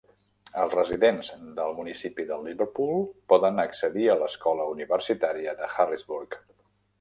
Els 0.59 0.71
residents 0.75 1.27
del 1.59 1.75
municipi 1.79 2.25
de 2.31 2.39
Liverpool 2.45 3.05
poden 3.35 3.65
accedir 3.65 4.09
a 4.09 4.17
l'Escola 4.23 4.67
Universitària 4.73 5.55
de 5.61 5.69
Harrisburg. 5.77 6.41